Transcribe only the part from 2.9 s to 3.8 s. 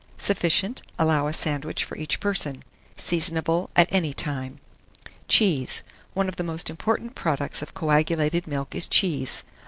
Seasonable